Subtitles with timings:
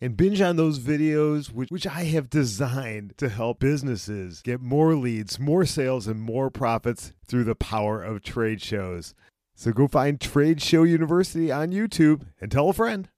[0.00, 4.94] and binge on those videos, which, which I have designed to help businesses get more
[4.94, 9.14] leads, more sales, and more profits through the power of trade shows.
[9.54, 13.08] So go find Trade Show University on YouTube and tell a friend.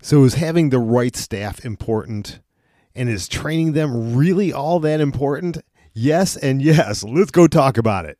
[0.00, 2.38] So, is having the right staff important?
[2.94, 5.58] And is training them really all that important?
[5.92, 7.02] Yes, and yes.
[7.02, 8.16] Let's go talk about it.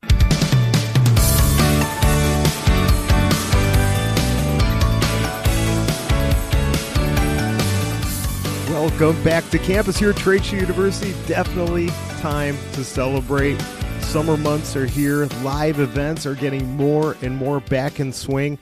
[8.89, 11.15] Welcome back to campus here at Trade Show University.
[11.29, 11.89] Definitely
[12.21, 13.61] time to celebrate.
[14.01, 15.27] Summer months are here.
[15.43, 18.59] Live events are getting more and more back in swing.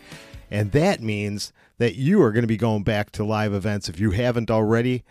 [0.51, 4.01] And that means that you are going to be going back to live events if
[4.01, 5.05] you haven't already.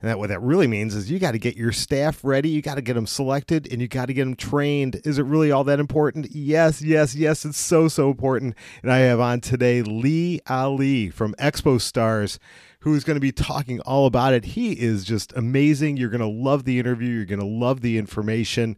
[0.00, 2.60] And that what that really means is you got to get your staff ready, you
[2.60, 5.00] got to get them selected, and you got to get them trained.
[5.02, 6.30] Is it really all that important?
[6.30, 7.44] Yes, yes, yes.
[7.46, 8.54] It's so so important.
[8.82, 12.38] And I have on today Lee Ali from Expo Stars
[12.80, 14.44] who's going to be talking all about it.
[14.44, 15.96] He is just amazing.
[15.96, 18.76] You're going to love the interview, you're going to love the information.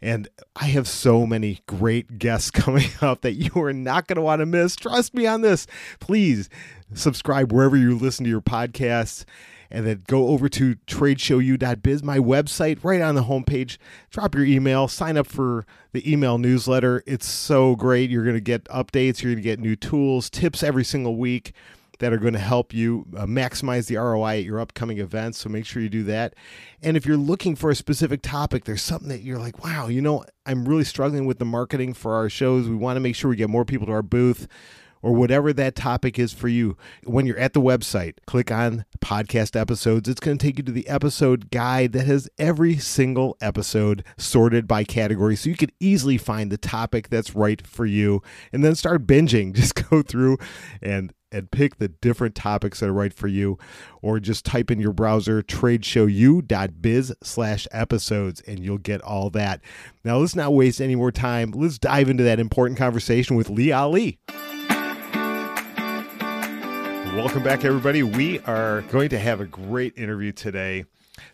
[0.00, 4.22] And I have so many great guests coming up that you are not going to
[4.22, 4.76] want to miss.
[4.76, 5.66] Trust me on this.
[6.00, 6.48] Please
[6.94, 9.24] subscribe wherever you listen to your podcasts
[9.70, 13.76] and then go over to tradeshowu.biz, my website, right on the homepage.
[14.10, 17.02] Drop your email, sign up for the email newsletter.
[17.06, 18.08] It's so great.
[18.08, 21.52] You're going to get updates, you're going to get new tools, tips every single week
[21.98, 25.38] that are going to help you uh, maximize the ROI at your upcoming events.
[25.38, 26.34] So make sure you do that.
[26.82, 30.00] And if you're looking for a specific topic, there's something that you're like, wow, you
[30.00, 32.68] know, I'm really struggling with the marketing for our shows.
[32.68, 34.48] We want to make sure we get more people to our booth
[35.02, 36.76] or whatever that topic is for you.
[37.04, 40.08] When you're at the website, click on podcast episodes.
[40.08, 44.66] It's going to take you to the episode guide that has every single episode sorted
[44.66, 48.74] by category so you can easily find the topic that's right for you and then
[48.74, 49.52] start binging.
[49.58, 50.38] Just go through
[50.82, 53.58] and and pick the different topics that are right for you
[54.02, 59.60] or just type in your browser tradeshowu.biz slash episodes and you'll get all that.
[60.04, 61.52] Now let's not waste any more time.
[61.52, 64.18] Let's dive into that important conversation with lee ali.
[67.16, 68.02] Welcome back everybody.
[68.02, 70.84] We are going to have a great interview today.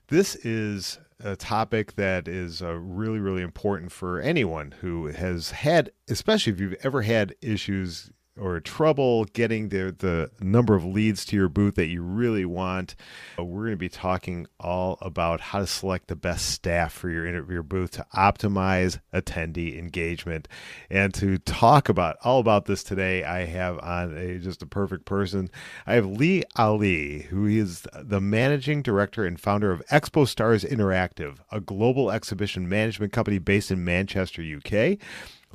[0.09, 5.91] This is a topic that is uh, really really important for anyone who has had
[6.09, 11.37] especially if you've ever had issues or trouble getting the the number of leads to
[11.37, 12.97] your booth that you really want,
[13.39, 17.09] uh, we're going to be talking all about how to select the best staff for
[17.11, 20.49] your interview booth to optimize attendee engagement.
[20.91, 25.05] And to talk about all about this today, I have on a just a perfect
[25.05, 25.51] person.
[25.87, 31.37] I have Lee Ali, who is the managing director and founder of Expo Stars Interactive,
[31.51, 34.99] a global exhibition management company based in Manchester, UK.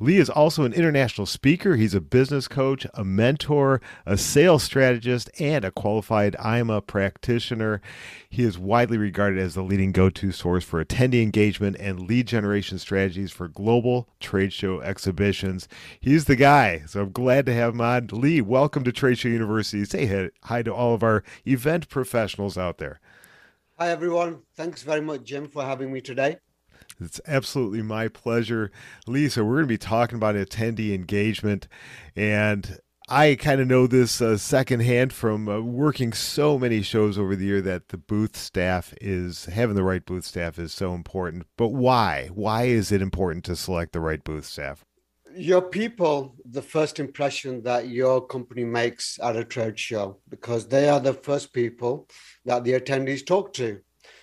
[0.00, 1.76] Lee is also an international speaker.
[1.76, 7.82] He's a business coach, a mentor, a sales strategist, and a qualified IMA practitioner.
[8.30, 12.26] He is widely regarded as the leading go to source for attendee engagement and lead
[12.26, 15.68] generation strategies for global trade show exhibitions.
[16.00, 18.08] He's the guy, so I'm glad to have him on.
[18.10, 19.84] Lee, welcome to Trade Show University.
[19.84, 23.00] Say hi to all of our event professionals out there.
[23.78, 24.44] Hi, everyone.
[24.56, 26.38] Thanks very much, Jim, for having me today.
[27.00, 28.70] It's absolutely my pleasure.
[29.06, 31.66] Lisa, we're going to be talking about attendee engagement.
[32.14, 37.34] And I kind of know this uh, secondhand from uh, working so many shows over
[37.34, 41.46] the year that the booth staff is having the right booth staff is so important.
[41.56, 42.28] But why?
[42.32, 44.84] Why is it important to select the right booth staff?
[45.34, 50.88] Your people, the first impression that your company makes at a trade show, because they
[50.88, 52.08] are the first people
[52.44, 53.80] that the attendees talk to.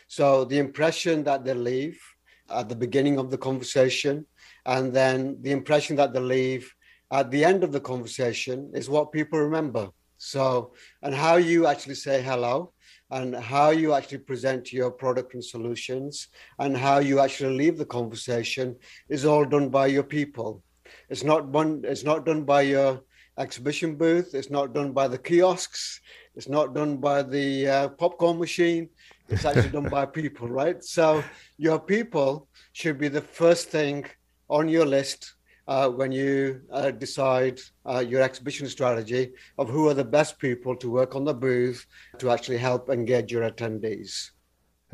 [0.08, 2.00] So the impression that they leave
[2.50, 4.26] at the beginning of the conversation,
[4.66, 6.74] and then the impression that they leave
[7.12, 9.90] at the end of the conversation is what people remember.
[10.18, 10.74] So,
[11.04, 12.74] and how you actually say hello,
[13.12, 16.28] and how you actually present your product and solutions,
[16.60, 18.76] and how you actually leave the conversation
[19.10, 20.64] is all done by your people.
[21.10, 21.82] It's not one.
[21.86, 23.02] It's not done by your
[23.38, 24.34] exhibition booth.
[24.34, 26.02] It's not done by the kiosks.
[26.36, 28.90] It's not done by the uh, popcorn machine.
[29.30, 30.84] It's actually done by people, right?
[30.84, 31.24] So
[31.58, 34.06] your people should be the first thing
[34.50, 35.34] on your list
[35.68, 40.76] uh, when you uh, decide uh, your exhibition strategy of who are the best people
[40.78, 41.86] to work on the booth
[42.20, 44.32] to actually help engage your attendees.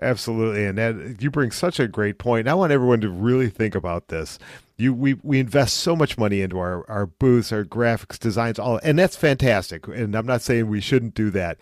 [0.01, 2.47] Absolutely, and that you bring such a great point.
[2.47, 4.39] I want everyone to really think about this.
[4.75, 8.79] You, we, we invest so much money into our, our booths, our graphics designs, all,
[8.83, 9.87] and that's fantastic.
[9.87, 11.59] And I'm not saying we shouldn't do that,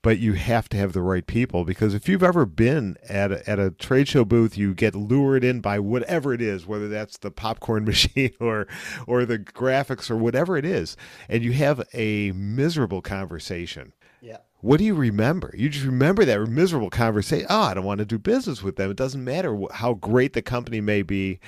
[0.00, 3.48] but you have to have the right people because if you've ever been at a,
[3.50, 7.18] at a trade show booth, you get lured in by whatever it is, whether that's
[7.18, 8.66] the popcorn machine or
[9.06, 10.96] or the graphics or whatever it is,
[11.28, 14.38] and you have a miserable conversation Yeah.
[14.62, 15.54] what do you remember?
[15.54, 17.46] You just remember that miserable conversation.
[17.50, 18.90] Oh, ah, I don't want to do business with them.
[18.90, 21.40] It doesn't matter how great the company may be.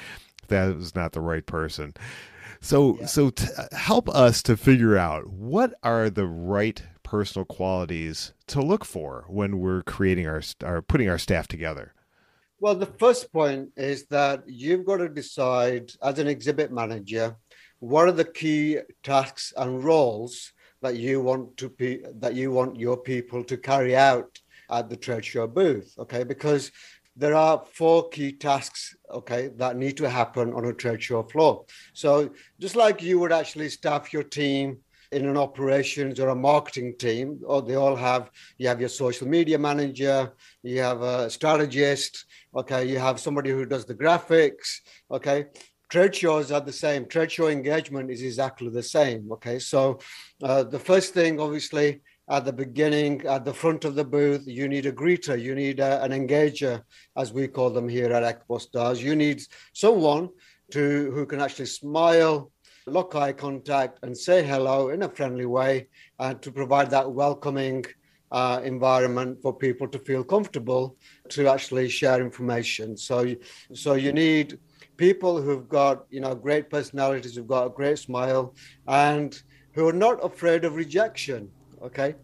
[0.48, 1.94] That was not the right person.
[2.60, 3.06] So, yeah.
[3.06, 8.84] so t- help us to figure out what are the right personal qualities to look
[8.84, 11.93] for when we're creating our, our putting our staff together.
[12.58, 17.37] Well, the first point is that you've got to decide as an exhibit manager
[17.78, 20.52] what are the key tasks and roles
[20.82, 24.38] that you want to be that you want your people to carry out
[24.70, 26.70] at the trade show booth okay because
[27.17, 31.65] there are four key tasks okay that need to happen on a trade show floor
[31.93, 32.31] so
[32.61, 34.79] just like you would actually staff your team
[35.13, 39.27] in an operations or a marketing team or they all have you have your social
[39.27, 40.33] media manager
[40.63, 44.81] you have a strategist okay you have somebody who does the graphics
[45.11, 45.47] okay
[45.89, 47.07] trade shows are the same.
[47.07, 49.31] Trade show engagement is exactly the same.
[49.33, 49.99] Okay, so
[50.43, 54.69] uh, the first thing, obviously, at the beginning, at the front of the booth, you
[54.69, 56.82] need a greeter, you need a, an engager,
[57.17, 59.02] as we call them here at Expo Stars.
[59.02, 59.43] You need
[59.73, 60.31] someone
[60.73, 62.50] to who can actually smile,
[62.87, 65.88] lock eye contact, and say hello in a friendly way,
[66.19, 67.84] and to provide that welcoming.
[68.32, 70.96] Uh, environment for people to feel comfortable
[71.29, 72.96] to actually share information.
[72.96, 73.37] So,
[73.72, 74.58] so you need
[74.96, 78.52] people who've got you know great personalities, who've got a great smile,
[78.88, 79.40] and
[79.75, 81.49] who are not afraid of rejection.
[81.82, 82.14] Okay,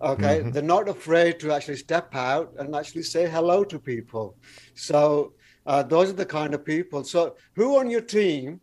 [0.00, 0.50] okay, mm-hmm.
[0.50, 4.36] they're not afraid to actually step out and actually say hello to people.
[4.74, 5.34] So
[5.66, 7.04] uh, those are the kind of people.
[7.04, 8.60] So who on your team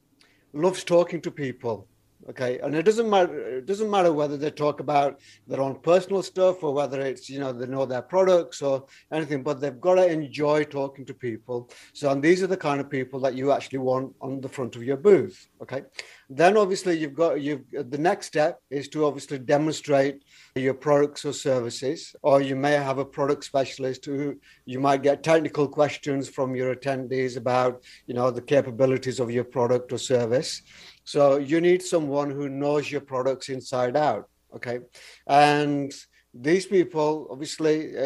[0.54, 1.88] loves talking to people?
[2.30, 6.22] Okay and it doesn't matter it doesn't matter whether they talk about their own personal
[6.22, 9.96] stuff or whether it's you know they know their products or anything but they've got
[9.96, 11.70] to enjoy talking to people.
[11.94, 14.76] So and these are the kind of people that you actually want on the front
[14.76, 15.84] of your booth okay?
[16.30, 20.24] Then obviously you've got you the next step is to obviously demonstrate
[20.56, 24.36] your products or services or you may have a product specialist who
[24.66, 29.46] you might get technical questions from your attendees about you know the capabilities of your
[29.46, 30.62] product or service
[31.08, 34.26] so you need someone who knows your products inside out.
[34.54, 34.80] Okay.
[35.26, 35.94] And
[36.34, 38.02] these people, obviously, uh,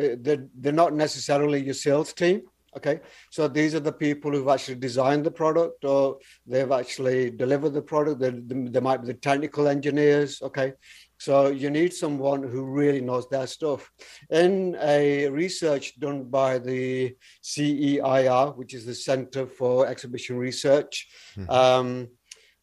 [0.00, 2.40] uh, they're, they're not necessarily your sales team.
[2.74, 3.00] Okay.
[3.30, 7.82] So these are the people who've actually designed the product or they've actually delivered the
[7.82, 8.18] product.
[8.18, 10.40] They, they might be the technical engineers.
[10.40, 10.72] Okay.
[11.18, 13.90] So you need someone who really knows their stuff.
[14.30, 21.50] In a research done by the CEIR, which is the Center for Exhibition Research, mm-hmm.
[21.50, 22.08] um,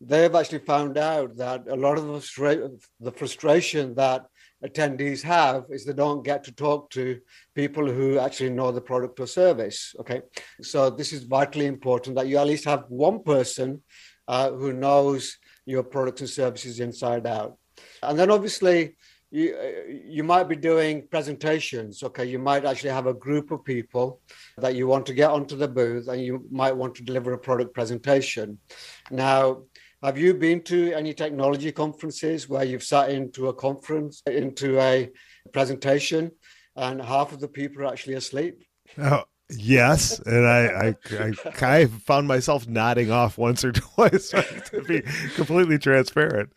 [0.06, 2.06] they've actually found out that a lot of
[3.06, 4.22] the frustration that
[4.64, 7.20] attendees have is they don't get to talk to
[7.54, 9.96] people who actually know the product or service.
[10.00, 10.22] Okay,
[10.62, 13.82] so this is vitally important that you at least have one person
[14.28, 17.58] uh, who knows your products and services inside out,
[18.04, 18.96] and then obviously.
[19.32, 19.58] You,
[20.18, 22.04] you might be doing presentations.
[22.04, 24.22] Okay, you might actually have a group of people
[24.64, 27.38] that you want to get onto the booth, and you might want to deliver a
[27.38, 28.60] product presentation.
[29.12, 29.64] Now,
[30.04, 35.10] have you been to any technology conferences where you've sat into a conference, into a
[35.54, 36.32] presentation,
[36.76, 38.64] and half of the people are actually asleep?
[38.98, 40.20] Oh, yes.
[40.20, 45.02] And I, I, I, I found myself nodding off once or twice to be
[45.36, 46.52] completely transparent.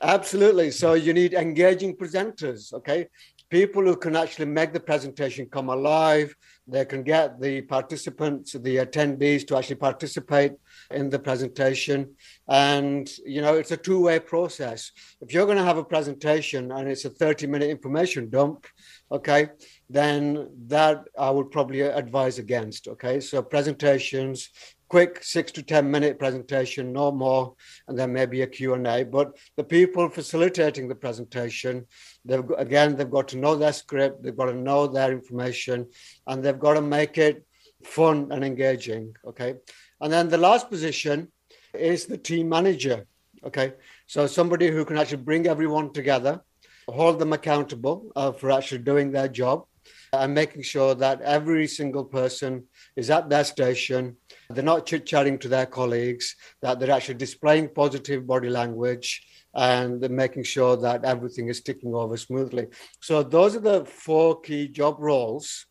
[0.00, 0.70] Absolutely.
[0.70, 3.08] So you need engaging presenters, okay?
[3.50, 6.34] People who can actually make the presentation come alive.
[6.66, 10.52] They can get the participants, the attendees to actually participate
[10.90, 12.14] in the presentation.
[12.48, 14.92] And, you know, it's a two way process.
[15.20, 18.66] If you're going to have a presentation and it's a 30 minute information dump,
[19.10, 19.48] okay,
[19.90, 22.88] then that I would probably advise against.
[22.88, 23.20] Okay.
[23.20, 24.50] So presentations,
[24.88, 27.54] quick six to 10 minute presentation, no more,
[27.86, 29.04] and then maybe a Q&A.
[29.04, 31.86] But the people facilitating the presentation,
[32.24, 35.86] they've again, they've got to know their script, they've got to know their information,
[36.26, 37.44] and they've got to make it
[37.84, 39.14] fun and engaging.
[39.26, 39.56] Okay.
[40.00, 41.32] And then the last position
[41.74, 43.06] is the team manager.
[43.44, 43.74] Okay.
[44.06, 46.40] So somebody who can actually bring everyone together,
[46.88, 49.64] hold them accountable uh, for actually doing their job.
[50.12, 52.64] and making sure that every single person
[52.96, 54.16] is at their station.
[54.50, 60.00] They're not chit chatting to their colleagues, that they're actually displaying positive body language and
[60.10, 62.66] making sure that everything is ticking over smoothly.
[63.00, 65.66] So, those are the four key job roles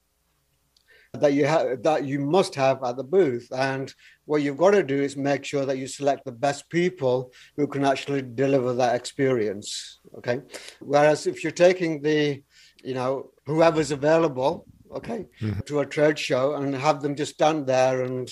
[1.13, 3.93] that you have that you must have at the booth and
[4.25, 7.65] what you've got to do is make sure that you select the best people who
[7.67, 10.41] can actually deliver that experience okay
[10.79, 12.41] whereas if you're taking the
[12.83, 15.59] you know whoever's available okay mm-hmm.
[15.61, 18.29] to a trade show and have them just stand there and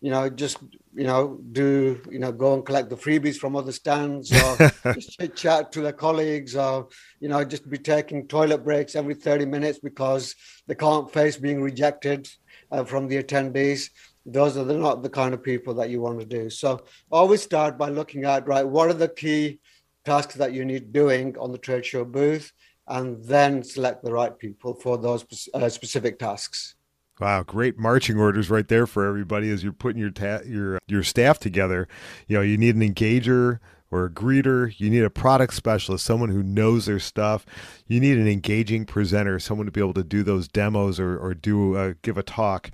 [0.00, 0.58] you know just
[0.94, 4.56] you know do you know go and collect the freebies from other stands or
[4.94, 6.88] just chit chat to their colleagues or
[7.20, 10.34] you know just be taking toilet breaks every 30 minutes because
[10.66, 12.28] they can't face being rejected
[12.70, 13.90] uh, from the attendees.
[14.26, 16.50] Those are the, not the kind of people that you want to do.
[16.50, 19.60] So always start by looking at right what are the key
[20.04, 22.52] tasks that you need doing on the trade show booth
[22.88, 26.74] and then select the right people for those uh, specific tasks
[27.20, 31.02] Wow, great marching orders right there for everybody as you're putting your ta- your your
[31.02, 31.86] staff together.
[32.26, 33.58] You know, you need an engager
[33.90, 37.44] or a greeter, you need a product specialist, someone who knows their stuff.
[37.86, 41.34] You need an engaging presenter, someone to be able to do those demos or or
[41.34, 42.70] do uh, give a talk.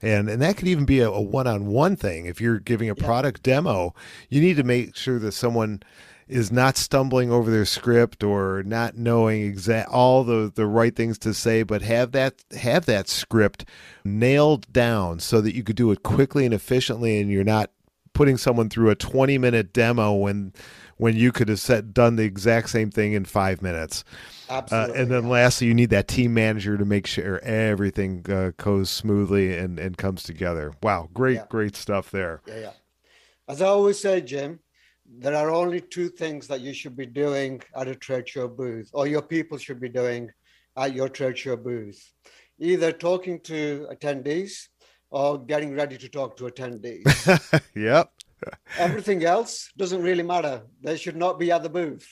[0.00, 2.24] And and that could even be a, a one-on-one thing.
[2.24, 3.94] If you're giving a product demo,
[4.30, 5.82] you need to make sure that someone
[6.30, 11.18] is not stumbling over their script or not knowing exact all the the right things
[11.18, 13.64] to say but have that have that script
[14.04, 17.70] nailed down so that you could do it quickly and efficiently and you're not
[18.12, 20.52] putting someone through a 20 minute demo when
[21.00, 24.04] when you could have set, done the exact same thing in five minutes.
[24.50, 24.94] Absolutely.
[24.94, 28.90] Uh, and then lastly, you need that team manager to make sure everything uh, goes
[28.90, 30.74] smoothly and, and comes together.
[30.82, 31.46] Wow, great, yeah.
[31.48, 32.42] great stuff there.
[32.46, 32.70] Yeah, yeah.
[33.48, 34.60] As I always say, Jim,
[35.18, 38.90] there are only two things that you should be doing at a trade show booth,
[38.92, 40.30] or your people should be doing
[40.76, 42.12] at your trade show booth
[42.60, 44.68] either talking to attendees
[45.10, 47.62] or getting ready to talk to attendees.
[47.74, 48.12] yep.
[48.78, 50.62] Everything else doesn't really matter.
[50.82, 52.06] They should not be at the booth.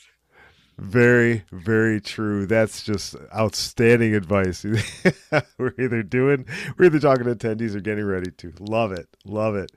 [0.77, 2.45] Very, very true.
[2.45, 4.65] That's just outstanding advice.
[5.57, 6.45] we're either doing,
[6.77, 8.53] we're either talking to attendees or getting ready to.
[8.59, 9.07] Love it.
[9.25, 9.71] Love it.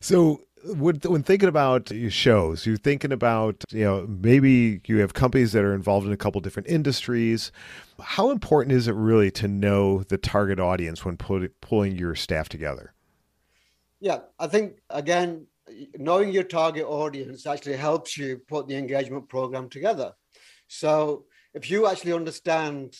[0.00, 5.52] So when, thinking about your shows, you're thinking about, you know, maybe you have companies
[5.52, 7.52] that are involved in a couple different industries.
[8.00, 12.92] How important is it really to know the target audience when pulling your staff together?
[14.00, 15.46] Yeah, I think, again,
[15.96, 20.12] knowing your target audience actually helps you put the engagement program together.
[20.68, 22.96] So if you actually understand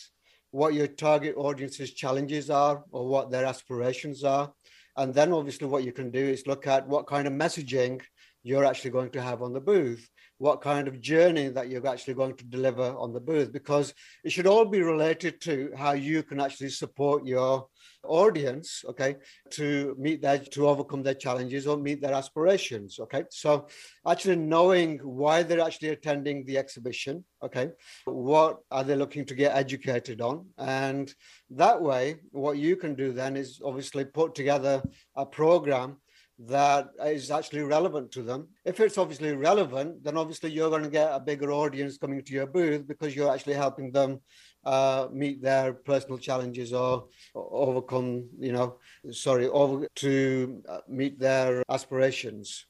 [0.51, 4.53] what your target audience's challenges are or what their aspirations are,
[4.97, 8.01] and then obviously what you can do is look at what kind of messaging
[8.43, 12.13] you're actually going to have on the booth, what kind of journey that you're actually
[12.13, 16.23] going to deliver on the booth, because it should all be related to how you
[16.23, 17.67] can actually support your
[18.07, 19.15] audience, okay,
[19.51, 23.23] to meet their, to overcome their challenges or meet their aspirations, okay.
[23.29, 23.67] So
[24.07, 27.69] actually knowing why they're actually attending the exhibition, okay,
[28.05, 31.13] what are they looking to get educated on, and
[31.51, 34.81] that way, what you can do then is obviously put together
[35.15, 35.97] a program
[36.39, 38.47] that is actually relevant to them.
[38.63, 42.33] If it's obviously relevant, then obviously you're going to get a bigger audience coming to
[42.33, 44.21] your booth because you're actually helping them
[44.67, 48.75] uh, meet their personal challenges or, or overcome, you know,
[49.11, 52.65] sorry, over to uh, meet their aspirations.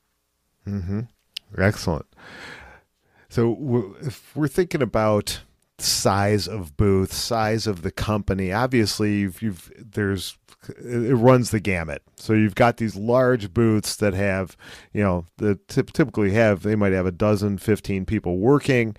[0.65, 1.01] Mm-hmm.
[1.57, 2.05] Excellent.
[3.29, 3.41] So
[4.01, 5.41] if we're thinking about
[5.79, 8.51] size of booth, size of the company.
[8.51, 10.37] Obviously, you've, you've, there's
[10.83, 12.01] it runs the gamut.
[12.15, 14.57] So you've got these large booths that have,
[14.91, 18.95] you know, the typically have they might have a dozen, fifteen people working.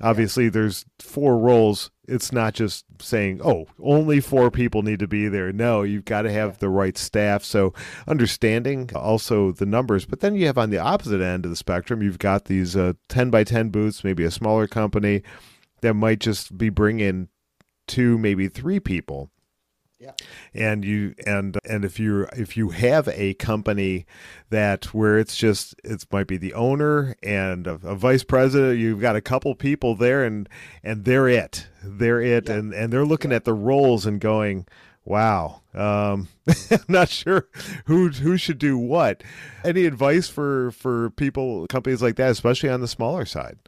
[0.00, 1.90] Obviously, there's four roles.
[2.06, 6.22] It's not just saying, "Oh, only four people need to be there." No, you've got
[6.22, 7.42] to have the right staff.
[7.44, 7.72] So
[8.06, 12.02] understanding also the numbers, but then you have on the opposite end of the spectrum,
[12.02, 15.22] you've got these uh, ten by ten booths, maybe a smaller company
[15.80, 17.28] that might just be bringing
[17.86, 19.30] two, maybe three people.
[19.98, 20.12] Yeah.
[20.52, 24.06] And you and and if you if you have a company
[24.50, 29.00] that where it's just it might be the owner and a, a, vice president, you've
[29.00, 30.48] got a couple people there and
[30.82, 31.68] and they're it.
[31.82, 32.56] They're it yeah.
[32.56, 33.38] and and they're looking yeah.
[33.38, 34.66] at the roles and going,
[35.04, 36.28] "Wow, um,
[36.70, 37.48] I'm not sure
[37.86, 39.22] who who should do what."
[39.64, 43.58] Any advice for for people companies like that, especially on the smaller side?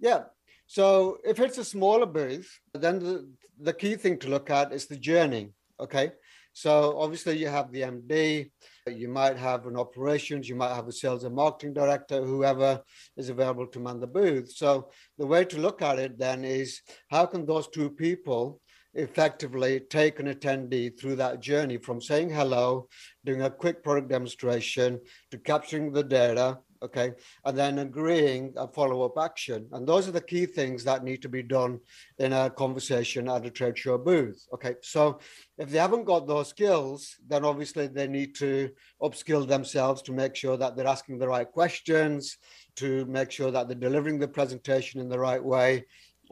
[0.00, 0.24] Yeah,
[0.66, 3.28] so if it's a smaller booth, then the,
[3.62, 5.50] the key thing to look at is the journey.
[5.80, 6.12] Okay.
[6.54, 8.50] So obviously you have the MD,
[8.86, 12.82] you might have an operations, you might have a sales and marketing director, whoever
[13.16, 14.52] is available to man the booth.
[14.52, 18.60] So the way to look at it then is how can those two people
[18.94, 22.88] effectively take an attendee through that journey from saying hello,
[23.24, 25.00] doing a quick product demonstration
[25.30, 27.12] to capturing the data, okay,
[27.44, 29.66] and then agreeing a follow up action.
[29.72, 31.80] And those are the key things that need to be done
[32.18, 34.74] in a conversation at a trade show booth, okay.
[34.82, 35.20] So
[35.58, 38.70] if they haven't got those skills, then obviously they need to
[39.00, 42.38] upskill themselves to make sure that they're asking the right questions,
[42.76, 45.84] to make sure that they're delivering the presentation in the right way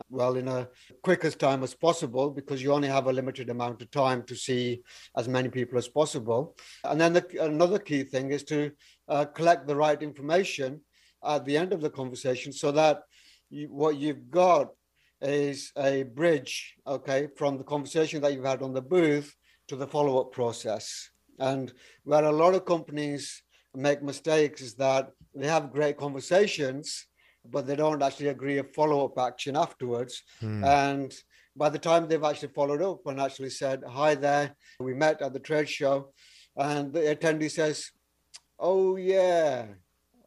[0.08, 0.68] well in a
[1.02, 4.82] quickest time as possible because you only have a limited amount of time to see
[5.16, 6.56] as many people as possible.
[6.84, 8.72] And then the, another key thing is to
[9.08, 10.80] uh, collect the right information
[11.24, 13.02] at the end of the conversation so that
[13.50, 14.68] you, what you've got
[15.20, 19.34] is a bridge okay from the conversation that you've had on the booth
[19.68, 21.10] to the follow-up process.
[21.38, 21.72] And
[22.04, 23.42] where a lot of companies
[23.74, 27.06] make mistakes is that they have great conversations
[27.48, 30.22] but they don't actually agree a follow-up action afterwards.
[30.40, 30.64] Hmm.
[30.64, 31.14] And
[31.56, 35.32] by the time they've actually followed up and actually said, "Hi there, we met at
[35.32, 36.12] the trade show,"
[36.56, 37.90] and the attendee says,
[38.58, 39.66] "Oh yeah,"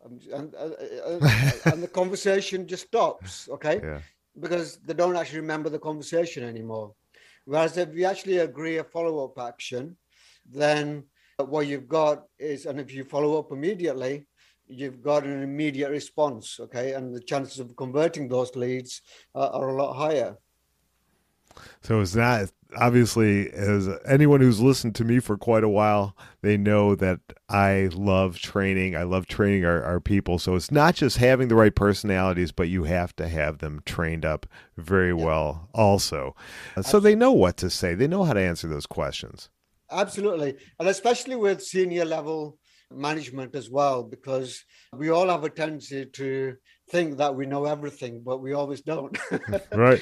[0.03, 0.70] and, uh,
[1.08, 3.48] uh, and the conversation just stops.
[3.50, 4.01] Okay, yeah.
[4.39, 6.93] because they don't actually remember the conversation anymore.
[7.46, 9.98] Whereas if you actually agree a follow-up action,
[10.46, 11.03] then
[11.38, 14.25] what you've got is, and if you follow up immediately,
[14.67, 19.01] you've got an immediate response, okay, and the chances of converting those leads
[19.36, 20.38] uh, are a lot higher.
[21.82, 26.58] So it's not obviously as anyone who's listened to me for quite a while, they
[26.58, 28.96] know that I love training.
[28.96, 30.39] I love training our, our people.
[30.39, 34.25] So it's not just having the right personalities, but you have to have them trained
[34.25, 34.46] up
[34.77, 35.24] very yeah.
[35.24, 36.36] well also.
[36.82, 37.93] So they know what to say.
[37.93, 39.50] They know how to answer those questions.
[39.91, 40.55] Absolutely.
[40.79, 42.58] And especially with senior level
[42.95, 46.55] management as well, because we all have a tendency to
[46.89, 49.17] think that we know everything, but we always don't.
[49.73, 50.01] right.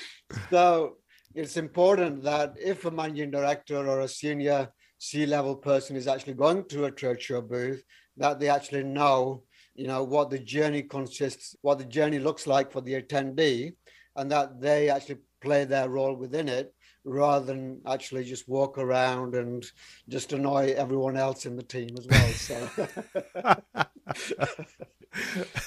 [0.49, 0.97] So
[1.35, 6.33] it's important that if a managing director or a senior C level person is actually
[6.33, 7.83] going to a trade show booth,
[8.17, 9.43] that they actually know,
[9.75, 13.73] you know, what the journey consists, what the journey looks like for the attendee,
[14.15, 19.35] and that they actually play their role within it rather than actually just walk around
[19.35, 19.65] and
[20.07, 22.29] just annoy everyone else in the team as well.
[22.31, 22.69] So.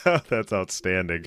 [0.29, 1.25] that's outstanding.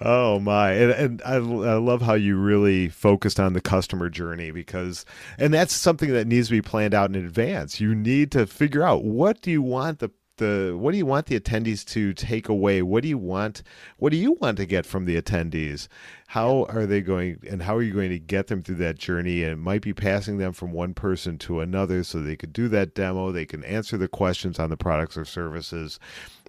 [0.00, 0.72] Oh my.
[0.72, 1.38] And, and I, I
[1.76, 5.04] love how you really focused on the customer journey because,
[5.38, 7.80] and that's something that needs to be planned out in advance.
[7.80, 11.26] You need to figure out what do you want the the what do you want
[11.26, 12.82] the attendees to take away?
[12.82, 13.62] What do you want
[13.98, 15.88] what do you want to get from the attendees?
[16.28, 19.42] How are they going and how are you going to get them through that journey?
[19.42, 22.68] And it might be passing them from one person to another so they could do
[22.68, 25.98] that demo they can answer the questions on the products or services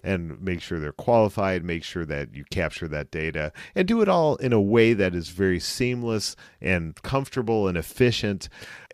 [0.06, 4.08] and make sure they're qualified, make sure that you capture that data, and do it
[4.08, 8.48] all in a way that is very seamless and comfortable and efficient.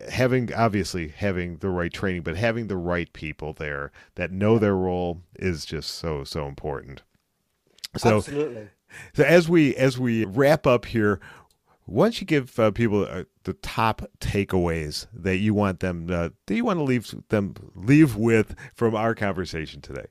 [0.09, 4.75] Having obviously having the right training, but having the right people there that know their
[4.83, 7.03] role is just so so important.
[7.97, 8.69] So, Absolutely.
[9.13, 11.19] So as we as we wrap up here,
[11.85, 16.29] why don't you give uh, people uh, the top takeaways that you want them uh,
[16.45, 20.05] that you want to leave them leave with from our conversation today?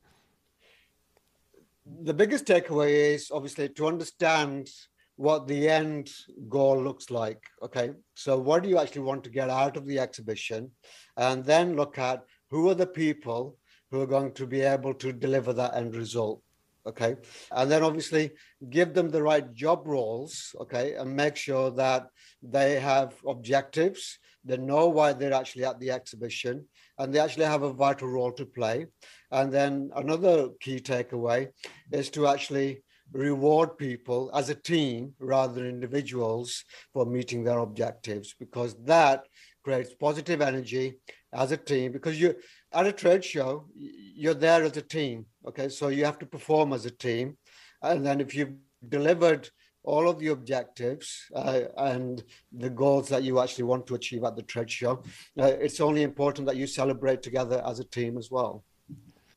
[2.01, 4.69] the biggest takeaway is obviously to understand
[5.17, 6.11] what the end
[6.49, 7.43] goal looks like.
[7.63, 10.71] Okay, so what do you actually want to get out of the exhibition?
[11.17, 13.57] And then look at who are the people
[13.93, 16.43] who are going to be able to deliver that end result.
[16.85, 17.15] Okay,
[17.53, 18.33] and then obviously
[18.71, 20.57] give them the right job roles.
[20.63, 22.09] Okay, and make sure that
[22.43, 26.67] they have objectives, they know why they're actually at the exhibition,
[26.99, 28.87] and they actually have a vital role to play.
[29.31, 31.51] And then another key takeaway
[31.93, 38.35] is to actually reward people as a team rather than individuals for meeting their objectives
[38.39, 39.25] because that
[39.63, 40.95] creates positive energy
[41.33, 42.35] as a team because you
[42.75, 46.73] at a trade show you're there as a team okay so you have to perform
[46.73, 47.37] as a team
[47.83, 48.55] and then if you've
[48.89, 49.49] delivered
[49.85, 54.37] all of the objectives uh, and the goals that you actually want to achieve at
[54.37, 55.03] the trade show
[55.41, 58.65] uh, it's only important that you celebrate together as a team as well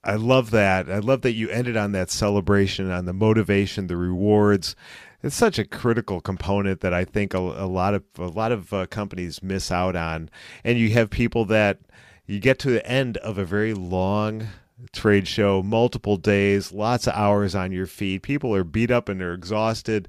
[0.05, 0.87] I love that.
[0.87, 4.75] I love that you ended on that celebration, on the motivation, the rewards.
[5.23, 8.71] It's such a critical component that I think a, a lot of a lot of
[8.71, 10.29] uh, companies miss out on.
[10.63, 11.79] And you have people that
[12.25, 14.47] you get to the end of a very long
[14.91, 18.23] trade show, multiple days, lots of hours on your feet.
[18.23, 20.07] People are beat up and they're exhausted,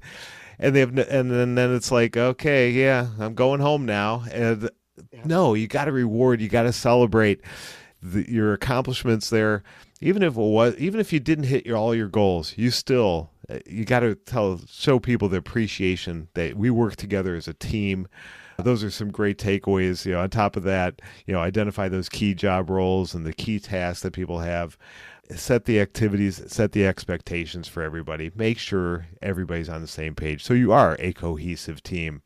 [0.59, 4.25] and they have and then then it's like, okay, yeah, I'm going home now.
[4.31, 4.69] And
[5.11, 5.21] yeah.
[5.25, 7.41] no, you got to reward, you got to celebrate
[8.01, 9.63] the, your accomplishments there
[10.01, 13.31] even if it was even if you didn't hit your all your goals you still
[13.49, 17.53] eh, you got to tell show people the appreciation that we work together as a
[17.53, 18.07] team
[18.63, 20.05] those are some great takeaways.
[20.05, 23.33] You know, on top of that, you know, identify those key job roles and the
[23.33, 24.77] key tasks that people have.
[25.35, 28.31] Set the activities, set the expectations for everybody.
[28.33, 32.21] Make sure everybody's on the same page so you are a cohesive team.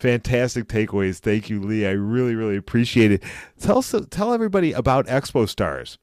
[0.00, 1.18] Fantastic takeaways.
[1.18, 1.86] Thank you, Lee.
[1.86, 3.22] I really, really appreciate it.
[3.60, 5.98] Tell us, tell everybody about Expo Stars.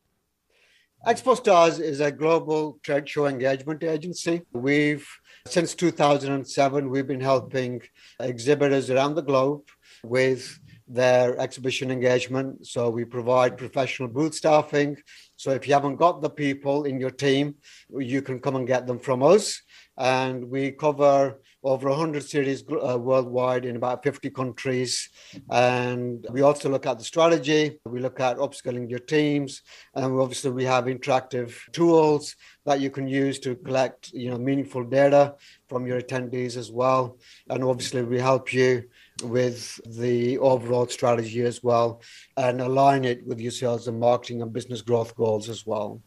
[1.07, 4.43] Expo Stars is a global trade show engagement agency.
[4.53, 5.05] We've
[5.45, 7.81] since 2007, we've been helping
[8.19, 9.67] exhibitors around the globe
[10.03, 12.65] with their exhibition engagement.
[12.65, 14.97] So we provide professional booth staffing.
[15.35, 17.55] So if you haven't got the people in your team,
[17.89, 19.61] you can come and get them from us.
[19.97, 25.09] And we cover over 100 cities uh, worldwide in about 50 countries.
[25.49, 29.61] And we also look at the strategy, we look at upskilling your teams,
[29.95, 34.83] and obviously we have interactive tools that you can use to collect you know meaningful
[34.83, 35.35] data
[35.67, 37.17] from your attendees as well.
[37.49, 38.83] And obviously we help you
[39.23, 42.01] with the overall strategy as well
[42.35, 46.01] and align it with your sales and marketing and business growth goals as well.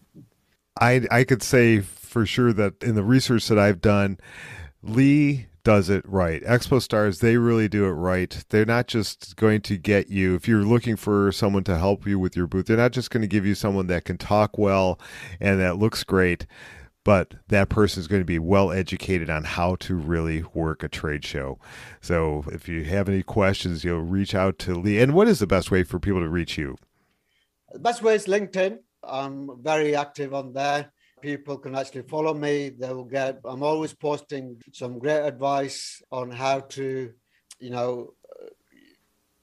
[0.79, 4.19] I I could say for sure that in the research that I've done
[4.88, 6.44] Lee does it right.
[6.44, 8.44] Expo Stars, they really do it right.
[8.51, 12.20] They're not just going to get you, if you're looking for someone to help you
[12.20, 15.01] with your booth, they're not just going to give you someone that can talk well
[15.40, 16.46] and that looks great,
[17.03, 20.88] but that person is going to be well educated on how to really work a
[20.88, 21.59] trade show.
[22.01, 25.01] So if you have any questions, you'll reach out to Lee.
[25.01, 26.77] And what is the best way for people to reach you?
[27.72, 28.79] The best way is LinkedIn.
[29.03, 30.92] I'm very active on there
[31.26, 32.68] people can actually follow me.
[32.68, 37.10] They will get, I'm always posting some great advice on how to,
[37.58, 38.14] you know,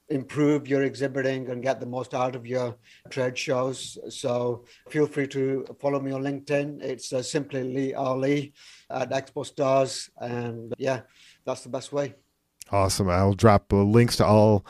[0.07, 2.77] improve your exhibiting and get the most out of your
[3.09, 3.97] trade shows.
[4.07, 6.81] So feel free to follow me on LinkedIn.
[6.81, 8.53] It's uh, simply Lee Ali
[8.89, 10.09] at Expo Stars.
[10.17, 11.01] And yeah,
[11.45, 12.15] that's the best way.
[12.71, 13.09] Awesome.
[13.09, 14.65] I'll drop uh, links to all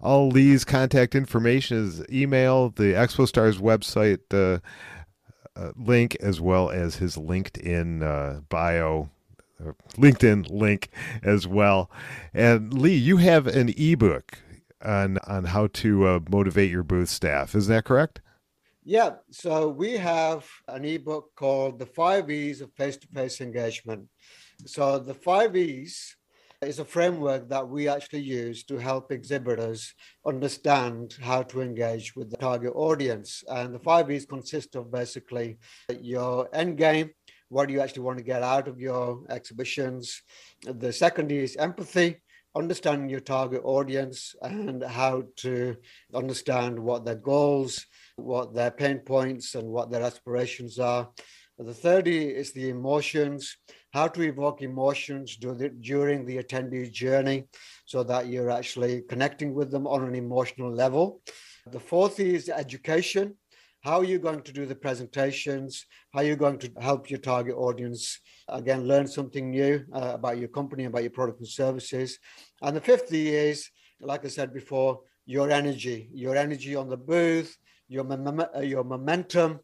[0.00, 4.60] all Lee's contact information is email, the Expo Stars website, uh,
[5.58, 9.10] uh, link as well as his LinkedIn uh, bio,
[9.60, 10.88] uh, LinkedIn link
[11.22, 11.90] as well.
[12.32, 14.38] And Lee, you have an ebook
[14.84, 17.54] on on how to uh, motivate your booth staff.
[17.54, 18.20] Is that correct?
[18.84, 19.16] Yeah.
[19.30, 24.08] So we have an ebook called "The Five E's of Face-to-Face Engagement."
[24.66, 26.16] So the five E's
[26.62, 29.94] is a framework that we actually use to help exhibitors
[30.26, 33.44] understand how to engage with the target audience.
[33.48, 35.58] And the five E's consist of basically
[36.00, 37.10] your end game,
[37.48, 40.22] what do you actually want to get out of your exhibitions.
[40.64, 42.16] The second is empathy,
[42.56, 45.76] understanding your target audience and how to
[46.12, 51.08] understand what their goals, what their pain points, and what their aspirations are.
[51.56, 53.56] The third is the emotions,
[53.92, 57.44] how to evoke emotions during the attendee journey
[57.86, 61.22] so that you're actually connecting with them on an emotional level.
[61.70, 63.34] The fourth is education.
[63.80, 65.86] How are you going to do the presentations?
[66.12, 70.38] How are you going to help your target audience, again, learn something new uh, about
[70.38, 72.18] your company, about your product and services?
[72.60, 73.70] And the fifth is,
[74.00, 77.56] like I said before, your energy, your energy on the booth,
[77.88, 79.60] your, mom- your momentum,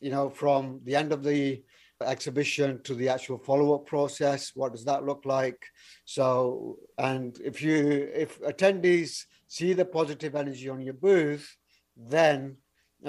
[0.00, 1.62] you know, from the end of the
[2.06, 5.66] exhibition to the actual follow-up process what does that look like?
[6.04, 11.56] So and if you if attendees see the positive energy on your booth
[11.96, 12.56] then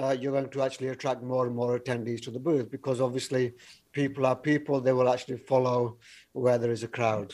[0.00, 3.52] uh, you're going to actually attract more and more attendees to the booth because obviously
[3.92, 5.98] people are people they will actually follow
[6.32, 7.32] where there is a crowd.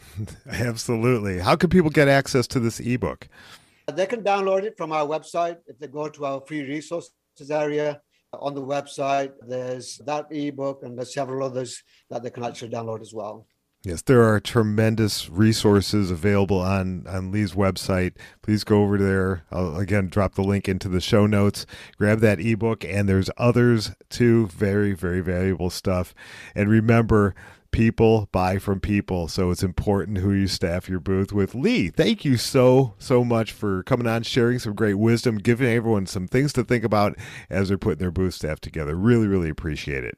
[0.46, 1.38] Absolutely.
[1.38, 3.28] How can people get access to this ebook?
[3.92, 5.58] They can download it from our website.
[5.66, 7.12] If they go to our free resources
[7.50, 8.00] area
[8.32, 9.32] on the website.
[9.46, 13.46] There's that ebook and there's several others that they can actually download as well.
[13.84, 18.12] Yes, there are tremendous resources available on, on Lee's website.
[18.40, 19.42] Please go over there.
[19.50, 21.66] I'll again drop the link into the show notes.
[21.98, 24.46] Grab that ebook, and there's others too.
[24.46, 26.14] Very, very valuable stuff.
[26.54, 27.34] And remember,
[27.72, 29.26] people buy from people.
[29.26, 31.54] So it's important who you staff your booth with.
[31.54, 36.06] Lee, thank you so, so much for coming on, sharing some great wisdom, giving everyone
[36.06, 37.16] some things to think about
[37.50, 38.94] as they're putting their booth staff together.
[38.94, 40.16] Really, really appreciate it.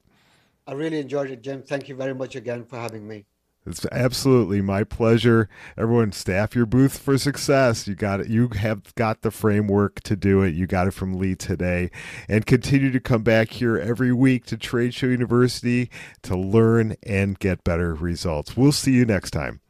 [0.67, 1.63] I really enjoyed it, Jim.
[1.63, 3.27] Thank you very much again for having me.
[3.67, 5.49] It's absolutely my pleasure.
[5.79, 7.89] Everyone, staff your booth for success.
[7.89, 8.29] You got it.
[8.29, 10.55] You have got the framework to do it.
[10.55, 11.91] You got it from Lee today,
[12.29, 15.91] and continue to come back here every week to Trade Show University
[16.23, 18.57] to learn and get better results.
[18.57, 19.61] We'll see you next time.